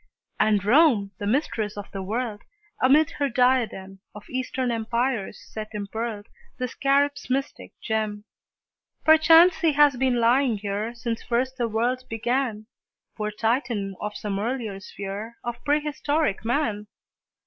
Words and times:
And 0.39 0.65
Rome, 0.65 1.11
the 1.19 1.27
Mistress 1.27 1.77
of 1.77 1.91
the 1.91 2.01
World, 2.01 2.41
Amid 2.81 3.11
her 3.19 3.29
diadem 3.29 3.99
Of 4.15 4.27
Eastern 4.31 4.71
Empires 4.71 5.39
set 5.51 5.67
impearled 5.73 6.25
The 6.57 6.67
Scarab's 6.67 7.29
mystic 7.29 7.73
gem. 7.79 8.23
Perchance 9.05 9.57
he 9.59 9.73
has 9.73 9.97
been 9.97 10.15
lying 10.19 10.57
here 10.57 10.95
Since 10.95 11.21
first 11.21 11.57
the 11.57 11.67
world 11.67 12.03
began, 12.09 12.65
Poor 13.15 13.29
Titan 13.29 13.95
of 14.01 14.17
some 14.17 14.39
earlier 14.39 14.79
sphere 14.79 15.37
Of 15.43 15.63
prehistoric 15.63 16.43
Man! 16.43 16.87